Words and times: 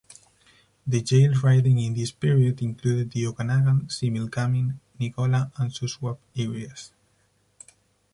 The 0.87 0.99
Yale 1.11 1.39
riding 1.43 1.77
in 1.77 1.93
this 1.93 2.09
period 2.09 2.59
included 2.63 3.11
the 3.11 3.27
Okanagan, 3.27 3.81
Similkameen, 3.81 4.79
Nicola 4.99 5.51
and 5.57 5.69
Shuswap 5.69 6.17
areas. 6.35 6.91